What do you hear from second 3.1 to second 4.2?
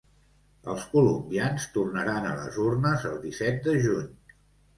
el disset de juny.